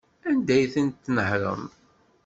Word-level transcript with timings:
Anda 0.29 0.51
ay 0.57 0.65
tent-tnehṛem? 0.73 1.63